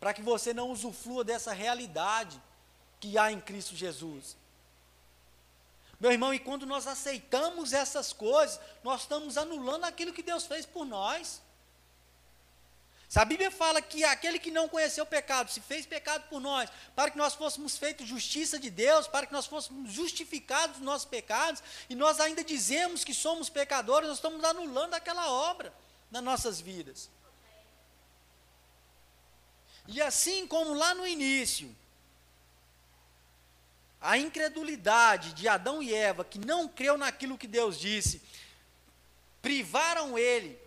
[0.00, 2.40] para que você não usufrua dessa realidade
[2.98, 4.36] que há em Cristo Jesus.
[6.00, 10.64] Meu irmão, e quando nós aceitamos essas coisas, nós estamos anulando aquilo que Deus fez
[10.64, 11.42] por nós.
[13.06, 16.40] Se a Bíblia fala que aquele que não conheceu o pecado se fez pecado por
[16.40, 20.84] nós, para que nós fôssemos feitos justiça de Deus, para que nós fôssemos justificados dos
[20.84, 25.74] nossos pecados, e nós ainda dizemos que somos pecadores, nós estamos anulando aquela obra
[26.10, 27.10] nas nossas vidas.
[29.86, 31.74] E assim como lá no início,
[34.00, 38.22] a incredulidade de Adão e Eva, que não creu naquilo que Deus disse,
[39.42, 40.58] privaram ele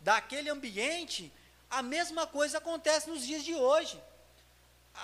[0.00, 1.32] daquele ambiente,
[1.70, 4.00] a mesma coisa acontece nos dias de hoje.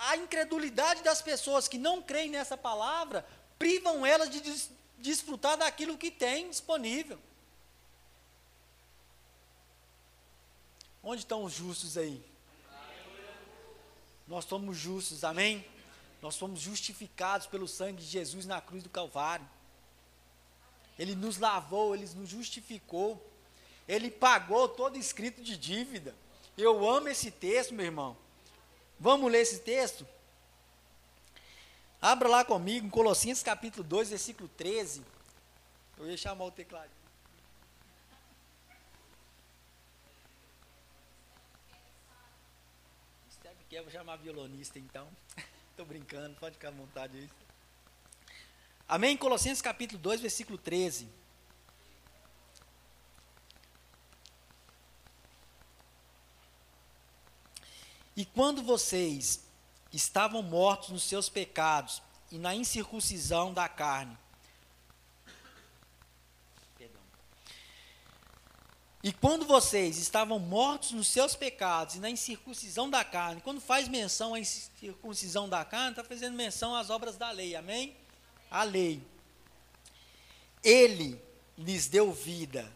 [0.09, 3.27] A incredulidade das pessoas que não creem nessa palavra
[3.59, 7.19] privam elas de des desfrutar daquilo que tem disponível.
[11.03, 12.25] Onde estão os justos aí?
[14.27, 15.65] Nós somos justos, amém?
[16.21, 19.49] Nós somos justificados pelo sangue de Jesus na cruz do Calvário.
[20.99, 23.23] Ele nos lavou, ele nos justificou.
[23.87, 26.15] Ele pagou todo escrito de dívida.
[26.57, 28.17] Eu amo esse texto, meu irmão.
[28.99, 30.07] Vamos ler esse texto?
[32.01, 35.03] Abra lá comigo, em Colossenses capítulo 2, versículo 13.
[35.99, 36.91] Eu ia chamar o teclado.
[43.69, 45.09] Quer, vou chamar violonista então.
[45.71, 47.31] Estou brincando, pode ficar à vontade aí.
[48.89, 49.17] Amém?
[49.17, 51.09] Colossenses capítulo 2, versículo 13.
[58.17, 59.45] E quando vocês
[59.93, 62.01] estavam mortos nos seus pecados
[62.31, 64.17] e na incircuncisão da carne,
[69.07, 73.87] E quando vocês estavam mortos nos seus pecados e na incircuncisão da carne, quando faz
[73.87, 77.97] menção à incircuncisão da carne, está fazendo menção às obras da lei, amém?
[78.51, 79.01] A lei.
[80.61, 81.23] Ele
[81.57, 82.69] lhes deu vida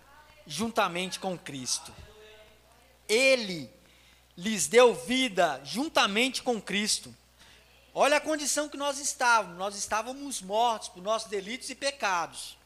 [0.47, 1.93] juntamente com Cristo.
[3.09, 3.69] Ele
[4.39, 7.13] lhes deu vida juntamente com Cristo.
[7.93, 9.59] Olha a condição que nós estávamos.
[9.59, 12.57] Nós estávamos mortos por nossos delitos e pecados.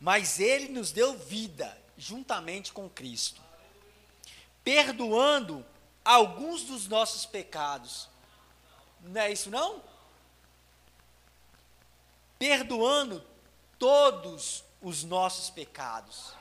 [0.00, 3.40] Mas Ele nos deu vida juntamente com Cristo,
[4.64, 5.64] perdoando
[6.04, 8.08] alguns dos nossos pecados.
[9.02, 9.82] Não é isso não?
[12.38, 13.22] Perdoando
[13.78, 16.40] todos os nossos pecados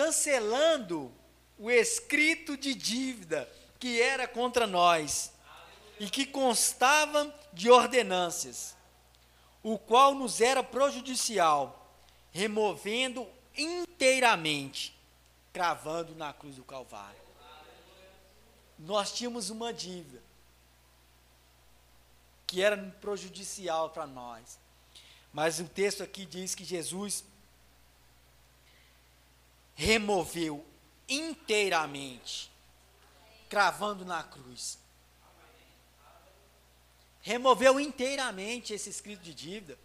[0.00, 1.12] cancelando
[1.58, 3.46] o escrito de dívida
[3.78, 5.30] que era contra nós
[5.98, 8.74] e que constava de ordenâncias,
[9.62, 11.90] o qual nos era prejudicial,
[12.32, 14.96] removendo inteiramente,
[15.52, 17.20] cravando na cruz do Calvário.
[18.78, 20.22] Nós tínhamos uma dívida
[22.50, 24.58] que era prejudicial para nós.
[25.32, 27.22] Mas o texto aqui diz que Jesus
[29.76, 30.66] removeu
[31.08, 32.50] inteiramente,
[33.48, 34.79] cravando na cruz.
[37.22, 39.78] Removeu inteiramente esse escrito de dívida.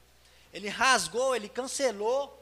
[0.54, 2.42] Ele rasgou, ele cancelou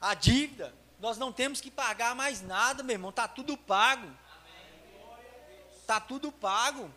[0.00, 0.74] a dívida.
[1.00, 3.10] Nós não temos que pagar mais nada, meu irmão.
[3.10, 4.10] Está tudo pago.
[5.80, 6.90] Está tudo pago.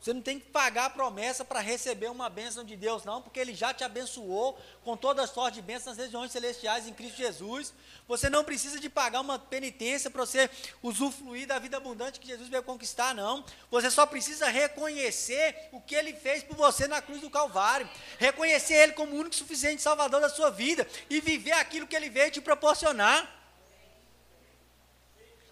[0.00, 3.38] Você não tem que pagar a promessa para receber uma bênção de Deus, não, porque
[3.38, 7.18] Ele já te abençoou com toda a sorte de bênçãos nas regiões celestiais em Cristo
[7.18, 7.74] Jesus.
[8.08, 10.48] Você não precisa de pagar uma penitência para você
[10.82, 13.44] usufruir da vida abundante que Jesus veio conquistar, não.
[13.70, 17.86] Você só precisa reconhecer o que Ele fez por você na cruz do Calvário.
[18.18, 22.08] Reconhecer Ele como o único suficiente Salvador da sua vida e viver aquilo que Ele
[22.08, 23.30] veio te proporcionar.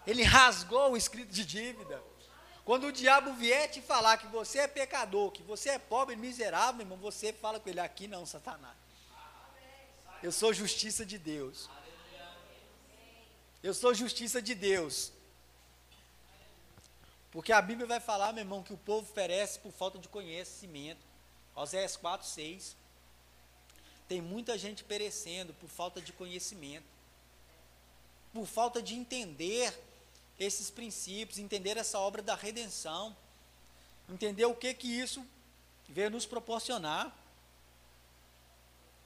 [0.07, 2.08] Ele rasgou o escrito de dívida.
[2.69, 6.81] Quando o diabo vier te falar que você é pecador, que você é pobre, miserável,
[6.81, 8.77] irmão, você fala com ele aqui, não, Satanás.
[10.21, 11.67] Eu sou justiça de Deus.
[13.63, 15.11] Eu sou justiça de Deus.
[17.31, 21.01] Porque a Bíblia vai falar, meu irmão, que o povo perece por falta de conhecimento.
[21.55, 22.75] Oséias 4, 6.
[24.07, 26.85] Tem muita gente perecendo por falta de conhecimento.
[28.31, 29.73] Por falta de entender
[30.39, 33.15] esses princípios, entender essa obra da redenção,
[34.09, 35.25] entender o que que isso
[35.87, 37.13] veio nos proporcionar.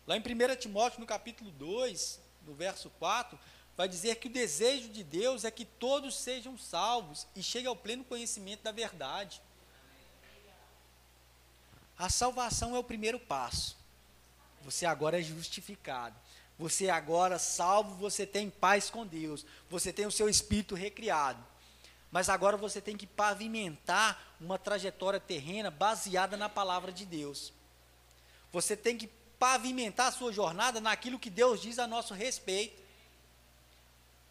[0.05, 3.39] Lá em 1 Timóteo, no capítulo 2, no verso 4,
[3.75, 7.75] vai dizer que o desejo de Deus é que todos sejam salvos e cheguem ao
[7.75, 9.41] pleno conhecimento da verdade.
[11.97, 13.77] A salvação é o primeiro passo.
[14.61, 16.15] Você agora é justificado.
[16.57, 21.43] Você agora salvo, você tem paz com Deus, você tem o seu espírito recriado.
[22.11, 27.51] Mas agora você tem que pavimentar uma trajetória terrena baseada na palavra de Deus.
[28.51, 29.07] Você tem que
[29.39, 32.81] pavimentar a sua jornada naquilo que Deus diz a nosso respeito.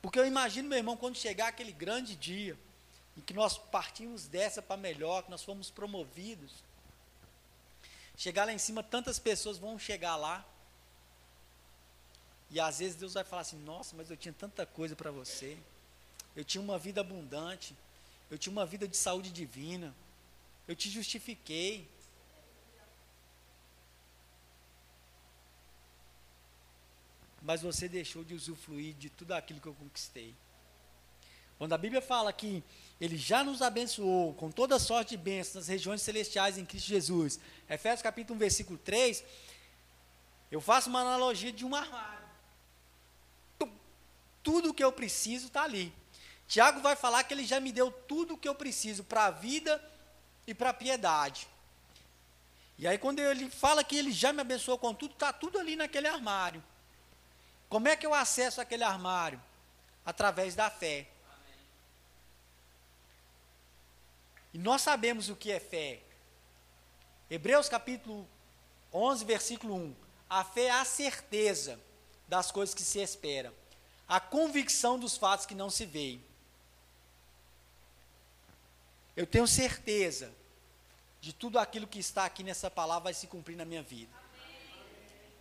[0.00, 2.56] Porque eu imagino, meu irmão, quando chegar aquele grande dia,
[3.16, 6.64] em que nós partimos dessa para melhor, que nós fomos promovidos,
[8.16, 10.44] chegar lá em cima, tantas pessoas vão chegar lá,
[12.52, 15.56] e às vezes Deus vai falar assim: Nossa, mas eu tinha tanta coisa para você.
[16.36, 17.74] Eu tinha uma vida abundante.
[18.30, 19.94] Eu tinha uma vida de saúde divina.
[20.68, 21.88] Eu te justifiquei.
[27.44, 30.32] mas você deixou de usufruir de tudo aquilo que eu conquistei.
[31.58, 32.62] Quando a Bíblia fala que
[33.00, 37.40] ele já nos abençoou com toda sorte de bênçãos nas regiões celestiais em Cristo Jesus,
[37.68, 39.24] Efésios capítulo 1, versículo 3,
[40.50, 42.21] eu faço uma analogia de um armário.
[44.42, 45.92] Tudo o que eu preciso está ali.
[46.48, 49.30] Tiago vai falar que ele já me deu tudo o que eu preciso para a
[49.30, 49.82] vida
[50.46, 51.48] e para a piedade.
[52.78, 55.76] E aí, quando ele fala que ele já me abençoou com tudo, está tudo ali
[55.76, 56.62] naquele armário.
[57.68, 59.40] Como é que eu acesso aquele armário?
[60.04, 61.06] Através da fé.
[64.52, 66.00] E nós sabemos o que é fé.
[67.30, 68.28] Hebreus capítulo
[68.92, 69.96] 11, versículo 1.
[70.28, 71.80] A fé é a certeza
[72.28, 73.52] das coisas que se esperam,
[74.08, 76.22] a convicção dos fatos que não se veem.
[79.16, 80.32] Eu tenho certeza
[81.20, 84.12] de tudo aquilo que está aqui nessa palavra vai se cumprir na minha vida.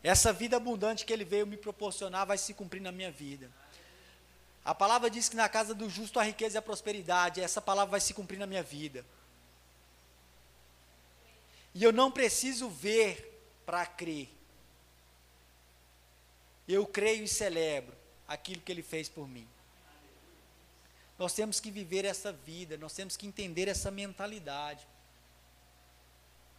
[0.03, 3.51] Essa vida abundante que Ele veio me proporcionar vai se cumprir na minha vida.
[4.63, 7.41] A palavra diz que na casa do justo a riqueza e a prosperidade.
[7.41, 9.05] Essa palavra vai se cumprir na minha vida.
[11.73, 13.27] E eu não preciso ver
[13.65, 14.29] para crer.
[16.67, 18.00] Eu creio e celebro
[18.33, 19.47] aquilo que Ele fez por mim.
[21.17, 24.87] Nós temos que viver essa vida, nós temos que entender essa mentalidade.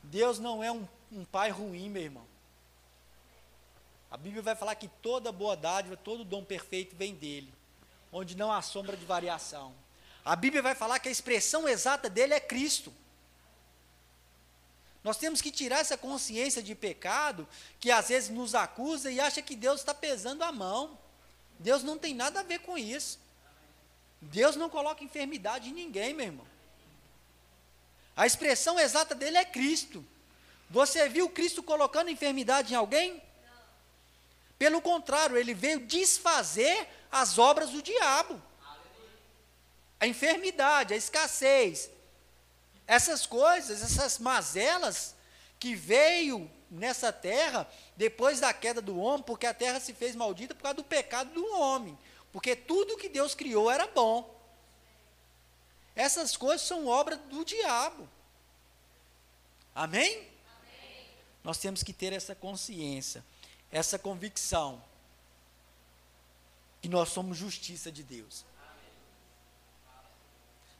[0.02, 2.26] Deus não é um, um pai ruim, meu irmão.
[4.10, 7.52] A Bíblia vai falar que toda boa dádiva, todo dom perfeito vem dele,
[8.12, 9.74] onde não há sombra de variação.
[10.24, 12.92] A Bíblia vai falar que a expressão exata dele é Cristo.
[15.02, 17.48] Nós temos que tirar essa consciência de pecado
[17.80, 20.96] que às vezes nos acusa e acha que Deus está pesando a mão.
[21.62, 23.18] Deus não tem nada a ver com isso.
[24.20, 26.46] Deus não coloca enfermidade em ninguém, meu irmão.
[28.16, 30.04] A expressão exata dele é Cristo.
[30.68, 33.22] Você viu Cristo colocando enfermidade em alguém?
[34.58, 38.40] Pelo contrário, ele veio desfazer as obras do diabo.
[39.98, 41.90] A enfermidade, a escassez,
[42.86, 45.14] essas coisas, essas mazelas
[45.58, 50.54] que veio nessa terra depois da queda do homem, porque a terra se fez maldita
[50.54, 51.96] por causa do pecado do homem.
[52.32, 54.34] Porque tudo que Deus criou era bom.
[55.94, 58.08] Essas coisas são obra do diabo.
[59.74, 60.16] Amém?
[60.16, 61.06] Amém?
[61.44, 63.22] Nós temos que ter essa consciência,
[63.70, 64.82] essa convicção
[66.80, 68.44] que nós somos justiça de Deus.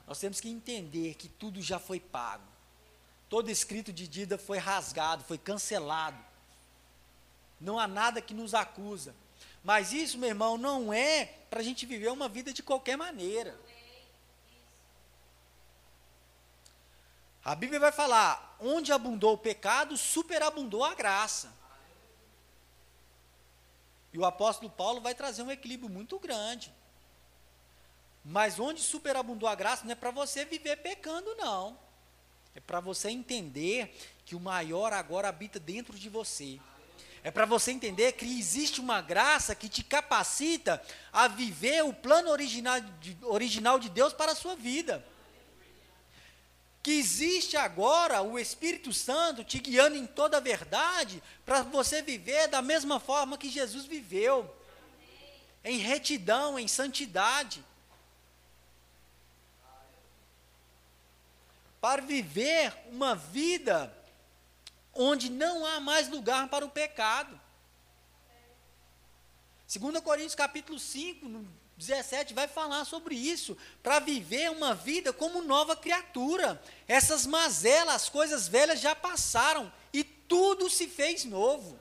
[0.07, 2.51] Nós temos que entender que tudo já foi pago.
[3.33, 6.22] Todo escrito de dívida foi rasgado, foi cancelado.
[7.59, 9.14] Não há nada que nos acusa.
[9.64, 13.59] Mas isso, meu irmão, não é para a gente viver uma vida de qualquer maneira.
[17.43, 21.51] A Bíblia vai falar: onde abundou o pecado, superabundou a graça.
[24.12, 26.70] E o apóstolo Paulo vai trazer um equilíbrio muito grande.
[28.22, 31.78] Mas onde superabundou a graça não é para você viver pecando, não.
[32.55, 33.94] É para você entender
[34.24, 36.61] que o maior agora habita dentro de você.
[37.24, 40.82] É para você entender que existe uma graça que te capacita
[41.12, 45.05] a viver o plano original de, original de Deus para a sua vida
[46.82, 52.48] que existe agora o Espírito Santo te guiando em toda a verdade, para você viver
[52.48, 54.53] da mesma forma que Jesus viveu,
[55.62, 57.64] em retidão, em santidade.
[61.83, 63.93] Para viver uma vida
[64.95, 67.41] onde não há mais lugar para o pecado.
[69.66, 71.45] 2 Coríntios capítulo 5,
[71.76, 76.62] 17 vai falar sobre isso, para viver uma vida como nova criatura.
[76.87, 81.76] Essas mazelas, as coisas velhas já passaram e tudo se fez novo.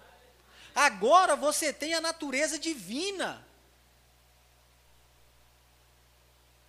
[0.74, 3.45] Agora você tem a natureza divina.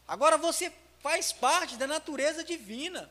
[0.06, 0.70] Agora você
[1.00, 3.10] faz parte da natureza divina.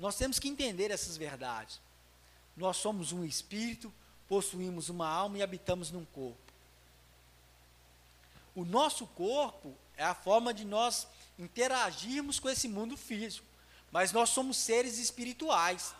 [0.00, 1.78] Nós temos que entender essas verdades.
[2.56, 3.92] Nós somos um espírito,
[4.26, 6.40] possuímos uma alma e habitamos num corpo.
[8.56, 11.06] O nosso corpo é a forma de nós
[11.38, 13.46] interagirmos com esse mundo físico,
[13.92, 15.94] mas nós somos seres espirituais.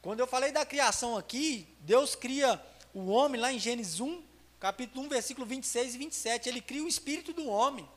[0.00, 2.64] Quando eu falei da criação aqui, Deus cria
[2.94, 4.22] o homem lá em Gênesis 1,
[4.60, 7.88] capítulo 1, versículo 26 e 27, ele cria o espírito do homem.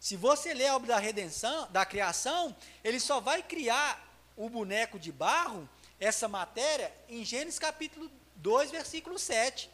[0.00, 4.98] Se você ler a obra da redenção, da criação, ele só vai criar o boneco
[4.98, 5.68] de barro,
[5.98, 9.68] essa matéria, em Gênesis capítulo 2, versículo 7,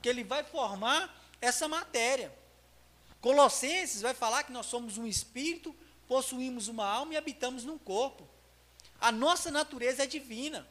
[0.00, 2.32] que ele vai formar essa matéria.
[3.20, 5.74] Colossenses vai falar que nós somos um espírito,
[6.08, 8.28] possuímos uma alma e habitamos num corpo.
[9.00, 10.66] A nossa natureza é divina.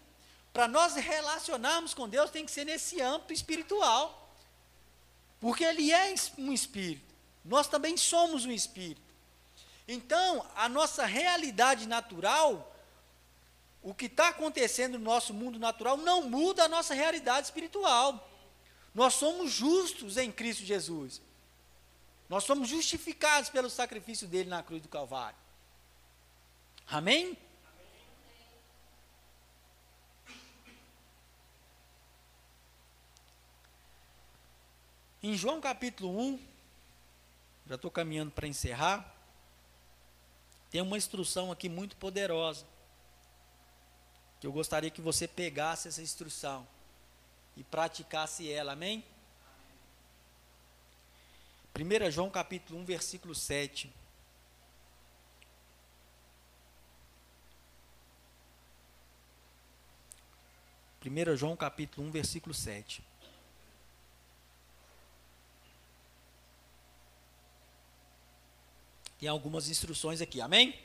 [0.52, 4.36] Para nós relacionarmos com Deus, tem que ser nesse âmbito espiritual.
[5.40, 7.11] Porque Ele é um espírito.
[7.44, 9.02] Nós também somos um espírito.
[9.88, 12.76] Então, a nossa realidade natural,
[13.82, 18.30] o que está acontecendo no nosso mundo natural, não muda a nossa realidade espiritual.
[18.94, 21.22] Nós somos justos em Cristo Jesus.
[22.30, 25.38] Nós somos justificados pelo sacrifício dele na cruz do Calvário.
[26.88, 27.38] Amém?
[35.24, 36.51] Em João capítulo 1,
[37.72, 39.16] já estou caminhando para encerrar,
[40.70, 42.66] tem uma instrução aqui muito poderosa.
[44.42, 46.68] Que eu gostaria que você pegasse essa instrução
[47.56, 49.06] e praticasse ela, amém?
[51.74, 53.90] 1 João capítulo 1, versículo 7.
[61.00, 63.11] Primeira João capítulo 1, versículo 7.
[69.22, 70.76] Tem algumas instruções aqui, amém?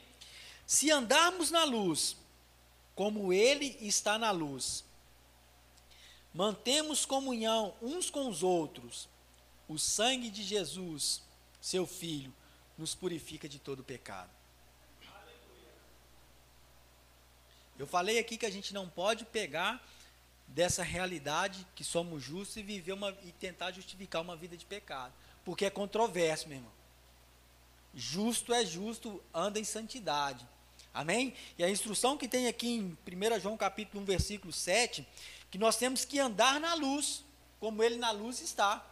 [0.67, 2.15] Se andarmos na luz,
[2.93, 4.85] como Ele está na luz,
[6.31, 9.09] mantemos comunhão uns com os outros,
[9.67, 11.23] o sangue de Jesus,
[11.59, 12.31] seu Filho,
[12.77, 14.29] nos purifica de todo pecado.
[17.79, 19.83] Eu falei aqui que a gente não pode pegar
[20.47, 25.11] dessa realidade que somos justos e viver uma e tentar justificar uma vida de pecado,
[25.43, 26.77] porque é controverso, meu irmão.
[27.93, 30.47] Justo é justo, anda em santidade.
[30.93, 31.33] Amém?
[31.57, 35.07] E a instrução que tem aqui em 1 João capítulo 1, versículo 7,
[35.51, 37.23] que nós temos que andar na luz,
[37.59, 38.85] como ele na luz está.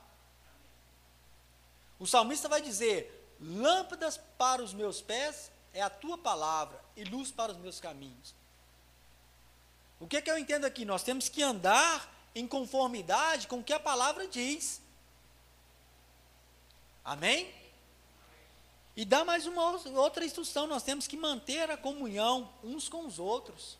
[1.99, 7.31] O salmista vai dizer: Lâmpadas para os meus pés é a tua palavra e luz
[7.31, 8.33] para os meus caminhos.
[9.99, 10.85] O que, é que eu entendo aqui?
[10.85, 14.81] Nós temos que andar em conformidade com o que a palavra diz.
[17.03, 17.53] Amém?
[18.95, 19.61] E dá mais uma
[19.99, 23.77] outra instrução: nós temos que manter a comunhão uns com os outros.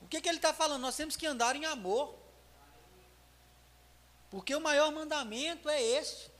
[0.00, 0.82] O que, que ele está falando?
[0.82, 2.14] Nós temos que andar em amor.
[4.30, 6.30] Porque o maior mandamento é este: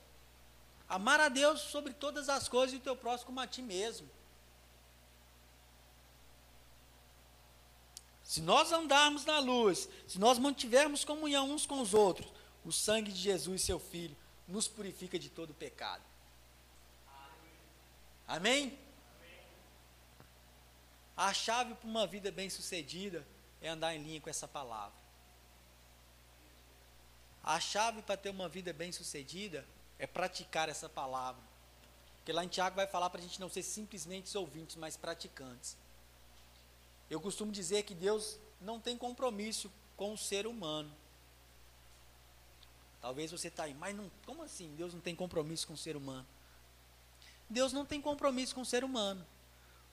[0.87, 4.09] amar a Deus sobre todas as coisas e o teu próximo como a ti mesmo.
[8.23, 12.31] Se nós andarmos na luz, se nós mantivermos comunhão uns com os outros,
[12.63, 14.15] o sangue de Jesus, seu Filho,
[14.47, 16.03] nos purifica de todo pecado.
[18.29, 18.77] Amém?
[21.17, 23.25] A chave para uma vida bem-sucedida
[23.59, 24.93] é andar em linha com essa palavra.
[27.43, 29.65] A chave para ter uma vida bem-sucedida
[29.97, 31.41] é praticar essa palavra.
[32.17, 35.75] Porque lá em Tiago vai falar para a gente não ser simplesmente ouvintes, mas praticantes.
[37.09, 40.91] Eu costumo dizer que Deus não tem compromisso com o ser humano.
[43.01, 44.75] Talvez você está aí, mas não, como assim?
[44.75, 46.27] Deus não tem compromisso com o ser humano?
[47.49, 49.25] Deus não tem compromisso com o ser humano.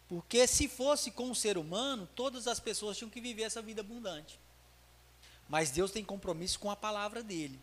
[0.09, 3.81] Porque se fosse com o ser humano, todas as pessoas tinham que viver essa vida
[3.81, 4.39] abundante.
[5.49, 7.61] Mas Deus tem compromisso com a palavra dele,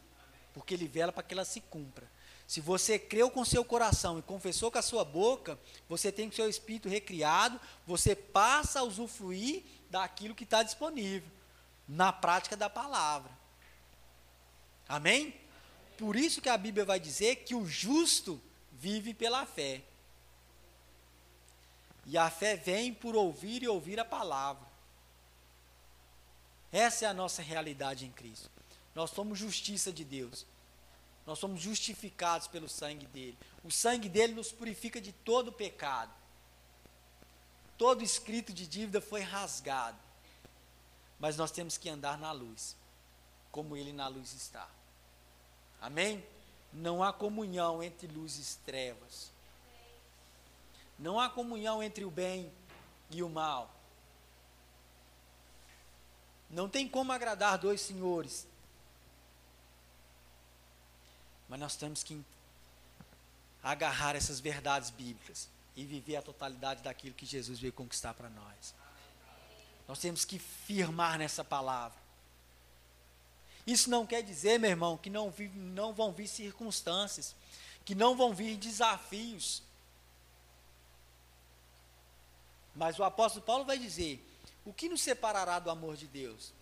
[0.54, 2.10] porque ele vela para que ela se cumpra.
[2.48, 6.34] Se você creu com seu coração e confessou com a sua boca, você tem o
[6.34, 11.30] seu espírito recriado, você passa a usufruir daquilo que está disponível,
[11.88, 13.32] na prática da palavra.
[14.88, 15.34] Amém?
[15.98, 18.42] Por isso que a Bíblia vai dizer que o justo
[18.84, 19.82] vive pela fé.
[22.06, 24.68] E a fé vem por ouvir e ouvir a palavra.
[26.70, 28.50] Essa é a nossa realidade em Cristo.
[28.94, 30.46] Nós somos justiça de Deus.
[31.26, 33.38] Nós somos justificados pelo sangue dele.
[33.64, 36.12] O sangue dele nos purifica de todo pecado.
[37.78, 39.98] Todo escrito de dívida foi rasgado.
[41.18, 42.76] Mas nós temos que andar na luz,
[43.50, 44.68] como ele na luz está.
[45.80, 46.22] Amém?
[46.74, 49.32] Não há comunhão entre luz e trevas.
[50.98, 52.52] Não há comunhão entre o bem
[53.10, 53.74] e o mal.
[56.50, 58.48] Não tem como agradar dois senhores.
[61.50, 62.24] Mas nós temos que
[63.62, 68.76] agarrar essas verdades bíblicas e viver a totalidade daquilo que Jesus veio conquistar para nós.
[69.88, 72.03] Nós temos que firmar nessa palavra.
[73.66, 77.36] Isso não quer dizer, meu irmão, que não, vi, não vão vir circunstâncias,
[77.86, 79.64] que não vão vir desafios.
[82.76, 84.26] Mas o apóstolo Paulo vai dizer:
[84.66, 86.54] o que nos separará do amor de Deus?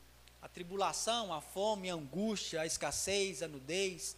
[0.42, 4.16] A tribulação, a fome, a angústia, a escassez, a nudez,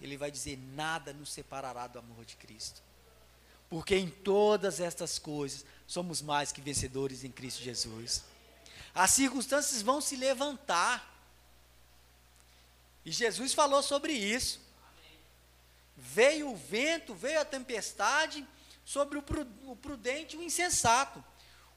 [0.00, 2.82] ele vai dizer: nada nos separará do amor de Cristo.
[3.68, 8.22] Porque em todas estas coisas somos mais que vencedores em Cristo Jesus.
[8.94, 11.10] As circunstâncias vão se levantar.
[13.04, 14.60] E Jesus falou sobre isso.
[15.96, 18.46] Veio o vento, veio a tempestade
[18.84, 21.22] sobre o prudente e o insensato.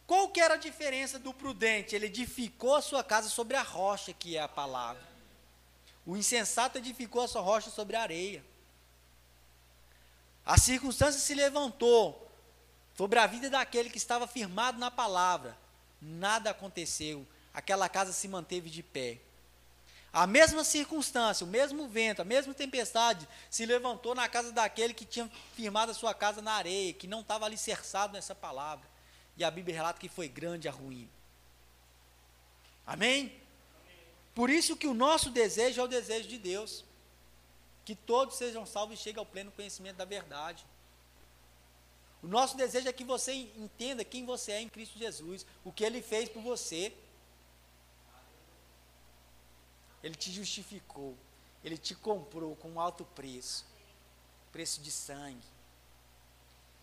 [0.07, 1.95] Qual que era a diferença do prudente?
[1.95, 5.03] Ele edificou a sua casa sobre a rocha, que é a palavra.
[6.05, 8.45] O insensato edificou a sua rocha sobre a areia.
[10.45, 12.31] A circunstância se levantou
[12.95, 15.57] sobre a vida daquele que estava firmado na palavra.
[15.99, 17.25] Nada aconteceu.
[17.51, 19.19] Aquela casa se manteve de pé.
[20.15, 25.03] A mesma circunstância, o mesmo vento, a mesma tempestade se levantou na casa daquele que
[25.03, 28.87] tinha firmado a sua casa na areia, que não estava alicerçado nessa palavra.
[29.35, 31.09] E a Bíblia relata que foi grande a ruína.
[32.87, 33.37] Amém?
[34.33, 36.85] Por isso que o nosso desejo é o desejo de Deus.
[37.83, 40.65] Que todos sejam salvos e cheguem ao pleno conhecimento da verdade.
[42.23, 45.83] O nosso desejo é que você entenda quem você é em Cristo Jesus, o que
[45.83, 46.93] Ele fez por você.
[50.05, 51.17] Ele te justificou,
[51.63, 53.65] Ele te comprou com um alto preço
[54.55, 55.45] preço de sangue.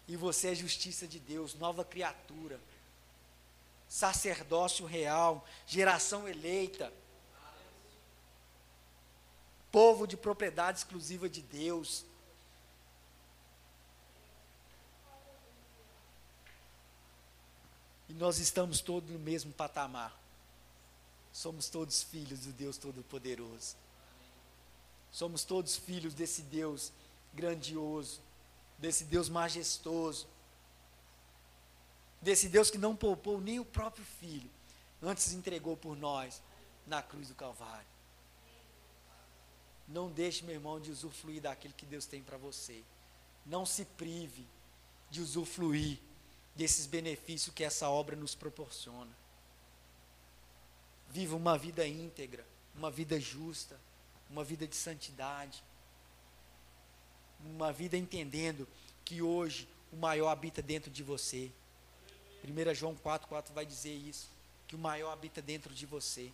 [0.06, 2.60] E você é justiça de Deus, nova criatura,
[3.88, 6.92] sacerdócio real, geração eleita,
[9.70, 12.04] povo de propriedade exclusiva de Deus.
[18.06, 20.14] E nós estamos todos no mesmo patamar.
[21.32, 23.76] Somos todos filhos do Deus Todo-Poderoso.
[25.10, 26.92] Somos todos filhos desse Deus
[27.34, 28.20] grandioso
[28.82, 30.26] desse Deus majestoso,
[32.20, 34.50] desse Deus que não poupou nem o próprio filho,
[35.00, 36.42] antes entregou por nós
[36.84, 37.86] na cruz do Calvário.
[39.86, 42.82] Não deixe, meu irmão, de usufruir daquilo que Deus tem para você.
[43.46, 44.44] Não se prive
[45.10, 46.00] de usufruir
[46.56, 49.10] desses benefícios que essa obra nos proporciona.
[51.12, 52.44] Viva uma vida íntegra,
[52.74, 53.78] uma vida justa,
[54.30, 55.62] uma vida de santidade
[57.44, 58.68] uma vida entendendo
[59.04, 61.50] que hoje o maior habita dentro de você.
[62.44, 64.28] 1 João 4,4 4 vai dizer isso,
[64.66, 66.32] que o maior habita dentro de você.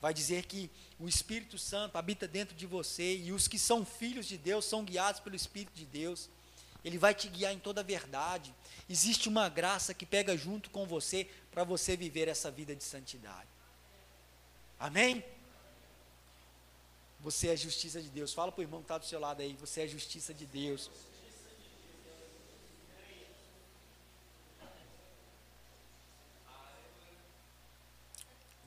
[0.00, 4.26] Vai dizer que o Espírito Santo habita dentro de você e os que são filhos
[4.26, 6.30] de Deus são guiados pelo Espírito de Deus.
[6.84, 8.54] Ele vai te guiar em toda a verdade.
[8.88, 11.28] Existe uma graça que pega junto com você
[11.58, 13.48] para você viver essa vida de santidade.
[14.78, 15.24] Amém?
[17.18, 18.32] Você é justiça de Deus.
[18.32, 19.54] Fala para o irmão que está do seu lado aí.
[19.54, 20.88] Você é justiça de Deus.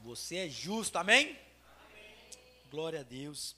[0.04, 1.28] Você é justo, amém?
[1.30, 1.40] amém?
[2.70, 3.56] Glória a Deus.